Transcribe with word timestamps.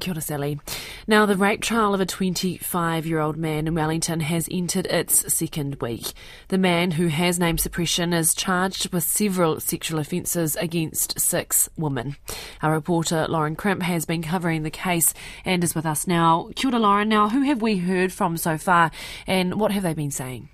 Kia 0.00 0.14
ora, 0.14 0.20
Sally. 0.20 0.60
Now, 1.06 1.26
the 1.26 1.36
rape 1.36 1.60
trial 1.60 1.94
of 1.94 2.00
a 2.00 2.06
25 2.06 3.06
year 3.06 3.18
old 3.18 3.36
man 3.36 3.66
in 3.66 3.74
Wellington 3.74 4.20
has 4.20 4.48
entered 4.50 4.86
its 4.86 5.32
second 5.34 5.76
week. 5.80 6.12
The 6.48 6.58
man, 6.58 6.92
who 6.92 7.08
has 7.08 7.38
name 7.38 7.58
suppression, 7.58 8.12
is 8.12 8.34
charged 8.34 8.92
with 8.92 9.04
several 9.04 9.60
sexual 9.60 9.98
offences 9.98 10.56
against 10.56 11.20
six 11.20 11.68
women. 11.76 12.16
Our 12.62 12.72
reporter 12.72 13.26
Lauren 13.28 13.56
Crimp 13.56 13.82
has 13.82 14.04
been 14.04 14.22
covering 14.22 14.62
the 14.62 14.70
case 14.70 15.14
and 15.44 15.64
is 15.64 15.74
with 15.74 15.86
us 15.86 16.06
now. 16.06 16.50
Kia 16.54 16.70
ora, 16.70 16.80
Lauren. 16.80 17.08
Now, 17.08 17.28
who 17.28 17.42
have 17.42 17.62
we 17.62 17.78
heard 17.78 18.12
from 18.12 18.36
so 18.36 18.58
far 18.58 18.90
and 19.26 19.60
what 19.60 19.72
have 19.72 19.82
they 19.82 19.94
been 19.94 20.10
saying? 20.10 20.48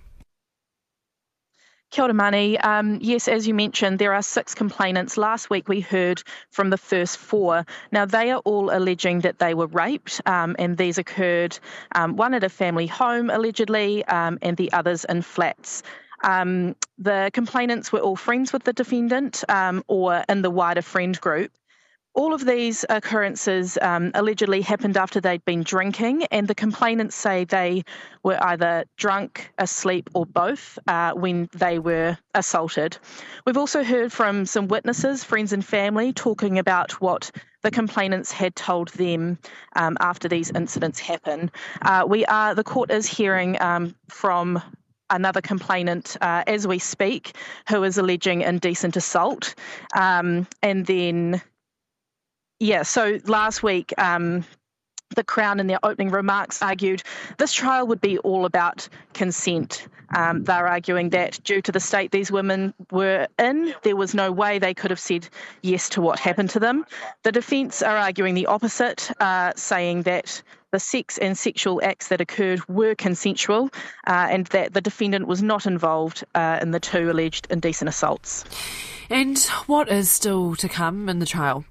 Kia 1.94 2.06
ora, 2.06 2.12
Mani. 2.12 2.58
Um, 2.58 2.98
yes, 3.00 3.28
as 3.28 3.46
you 3.46 3.54
mentioned, 3.54 4.00
there 4.00 4.14
are 4.14 4.22
six 4.22 4.52
complainants. 4.52 5.16
Last 5.16 5.48
week 5.48 5.68
we 5.68 5.78
heard 5.80 6.24
from 6.50 6.70
the 6.70 6.76
first 6.76 7.18
four. 7.18 7.64
Now, 7.92 8.04
they 8.04 8.32
are 8.32 8.40
all 8.40 8.76
alleging 8.76 9.20
that 9.20 9.38
they 9.38 9.54
were 9.54 9.68
raped, 9.68 10.20
um, 10.26 10.56
and 10.58 10.76
these 10.76 10.98
occurred 10.98 11.56
um, 11.94 12.16
one 12.16 12.34
at 12.34 12.42
a 12.42 12.48
family 12.48 12.88
home, 12.88 13.30
allegedly, 13.30 14.04
um, 14.06 14.40
and 14.42 14.56
the 14.56 14.72
others 14.72 15.04
in 15.04 15.22
flats. 15.22 15.84
Um, 16.24 16.74
the 16.98 17.30
complainants 17.32 17.92
were 17.92 18.00
all 18.00 18.16
friends 18.16 18.52
with 18.52 18.64
the 18.64 18.72
defendant 18.72 19.44
um, 19.48 19.84
or 19.86 20.24
in 20.28 20.42
the 20.42 20.50
wider 20.50 20.82
friend 20.82 21.20
group. 21.20 21.52
All 22.14 22.32
of 22.32 22.44
these 22.44 22.84
occurrences 22.88 23.76
um, 23.82 24.12
allegedly 24.14 24.60
happened 24.60 24.96
after 24.96 25.20
they'd 25.20 25.44
been 25.44 25.64
drinking, 25.64 26.24
and 26.26 26.46
the 26.46 26.54
complainants 26.54 27.16
say 27.16 27.44
they 27.44 27.84
were 28.22 28.38
either 28.40 28.84
drunk, 28.96 29.52
asleep, 29.58 30.08
or 30.14 30.24
both 30.24 30.78
uh, 30.86 31.12
when 31.12 31.48
they 31.54 31.80
were 31.80 32.16
assaulted. 32.34 32.96
We've 33.44 33.56
also 33.56 33.82
heard 33.82 34.12
from 34.12 34.46
some 34.46 34.68
witnesses, 34.68 35.24
friends 35.24 35.52
and 35.52 35.64
family, 35.64 36.12
talking 36.12 36.56
about 36.60 36.92
what 37.00 37.32
the 37.62 37.72
complainants 37.72 38.30
had 38.30 38.54
told 38.54 38.90
them 38.90 39.36
um, 39.74 39.96
after 39.98 40.28
these 40.28 40.52
incidents 40.52 41.00
happened. 41.00 41.50
Uh, 41.82 42.04
we 42.06 42.24
are 42.26 42.54
the 42.54 42.62
court 42.62 42.92
is 42.92 43.06
hearing 43.06 43.60
um, 43.60 43.92
from 44.08 44.62
another 45.10 45.40
complainant 45.40 46.16
uh, 46.20 46.44
as 46.46 46.66
we 46.66 46.78
speak 46.78 47.36
who 47.68 47.82
is 47.82 47.98
alleging 47.98 48.42
indecent 48.42 48.96
assault. 48.96 49.54
Um, 49.96 50.46
and 50.62 50.86
then 50.86 51.42
yeah, 52.64 52.82
so 52.82 53.18
last 53.26 53.62
week, 53.62 53.92
um, 53.98 54.42
the 55.16 55.22
Crown, 55.22 55.60
in 55.60 55.66
their 55.66 55.78
opening 55.82 56.10
remarks, 56.10 56.62
argued 56.62 57.02
this 57.36 57.52
trial 57.52 57.86
would 57.88 58.00
be 58.00 58.16
all 58.18 58.46
about 58.46 58.88
consent. 59.12 59.86
Um, 60.16 60.44
they're 60.44 60.66
arguing 60.66 61.10
that 61.10 61.38
due 61.44 61.60
to 61.60 61.72
the 61.72 61.78
state 61.78 62.10
these 62.10 62.32
women 62.32 62.72
were 62.90 63.28
in, 63.38 63.74
there 63.82 63.96
was 63.96 64.14
no 64.14 64.32
way 64.32 64.58
they 64.58 64.72
could 64.72 64.90
have 64.90 64.98
said 64.98 65.28
yes 65.62 65.90
to 65.90 66.00
what 66.00 66.18
happened 66.18 66.50
to 66.50 66.58
them. 66.58 66.86
The 67.22 67.32
defence 67.32 67.82
are 67.82 67.98
arguing 67.98 68.32
the 68.34 68.46
opposite, 68.46 69.10
uh, 69.20 69.52
saying 69.56 70.04
that 70.04 70.42
the 70.70 70.80
sex 70.80 71.18
and 71.18 71.36
sexual 71.36 71.82
acts 71.84 72.08
that 72.08 72.22
occurred 72.22 72.66
were 72.66 72.94
consensual 72.94 73.68
uh, 74.06 74.28
and 74.30 74.46
that 74.48 74.72
the 74.72 74.80
defendant 74.80 75.26
was 75.26 75.42
not 75.42 75.66
involved 75.66 76.24
uh, 76.34 76.60
in 76.62 76.70
the 76.70 76.80
two 76.80 77.10
alleged 77.10 77.46
indecent 77.50 77.90
assaults. 77.90 78.44
And 79.10 79.38
what 79.66 79.90
is 79.90 80.10
still 80.10 80.56
to 80.56 80.68
come 80.68 81.10
in 81.10 81.18
the 81.18 81.26
trial? 81.26 81.66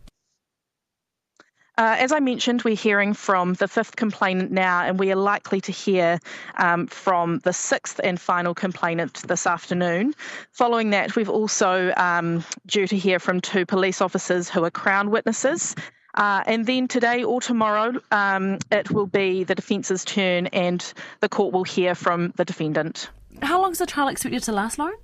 Uh, 1.75 1.95
as 1.97 2.11
I 2.11 2.19
mentioned, 2.19 2.61
we're 2.61 2.75
hearing 2.75 3.13
from 3.13 3.55
the 3.55 3.67
fifth 3.67 3.95
complainant 3.95 4.51
now, 4.51 4.83
and 4.83 4.99
we 4.99 5.11
are 5.11 5.15
likely 5.15 5.59
to 5.61 5.71
hear 5.71 6.19
um, 6.57 6.85
from 6.85 7.39
the 7.39 7.53
sixth 7.53 7.99
and 8.03 8.21
final 8.21 8.53
complainant 8.53 9.27
this 9.27 9.47
afternoon. 9.47 10.13
Following 10.51 10.91
that, 10.91 11.15
we've 11.15 11.29
also 11.29 11.91
um, 11.97 12.45
due 12.67 12.85
to 12.85 12.95
hear 12.95 13.17
from 13.17 13.41
two 13.41 13.65
police 13.65 14.01
officers 14.01 14.49
who 14.49 14.63
are 14.63 14.69
Crown 14.69 15.09
witnesses. 15.09 15.75
Uh, 16.13 16.43
and 16.45 16.67
then 16.67 16.87
today 16.87 17.23
or 17.23 17.41
tomorrow, 17.41 17.99
um, 18.11 18.59
it 18.71 18.91
will 18.91 19.07
be 19.07 19.43
the 19.43 19.55
defence's 19.55 20.05
turn, 20.05 20.45
and 20.47 20.93
the 21.21 21.29
court 21.29 21.53
will 21.53 21.63
hear 21.63 21.95
from 21.95 22.33
the 22.35 22.45
defendant. 22.45 23.09
How 23.41 23.59
long 23.59 23.71
is 23.71 23.79
the 23.79 23.87
trial 23.87 24.09
expected 24.09 24.43
to 24.43 24.51
last, 24.51 24.77
Lauren? 24.77 24.97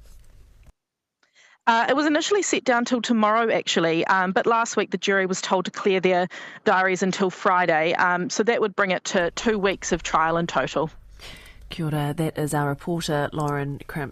Uh, 1.70 1.86
it 1.88 1.96
was 1.96 2.08
initially 2.08 2.42
set 2.42 2.64
down 2.64 2.84
till 2.84 3.00
tomorrow, 3.00 3.52
actually, 3.52 4.04
um, 4.08 4.32
but 4.32 4.48
last 4.48 4.76
week 4.76 4.90
the 4.90 4.98
jury 4.98 5.28
was 5.28 5.40
told 5.40 5.66
to 5.66 5.70
clear 5.70 6.00
their 6.00 6.28
diaries 6.66 7.04
until 7.04 7.30
Friday, 7.30 7.94
um, 7.94 8.28
so 8.28 8.42
that 8.42 8.60
would 8.60 8.76
bring 8.76 8.90
it 8.90 9.04
to 9.04 9.30
two 9.36 9.60
weeks 9.60 9.92
of 9.92 10.02
trial 10.02 10.38
in 10.38 10.48
total. 10.48 10.90
Kia 11.70 11.86
ora, 11.86 12.16
that 12.18 12.40
is 12.40 12.56
our 12.56 12.68
reporter 12.70 13.30
Lauren 13.34 13.80
Crimp. 13.86 14.08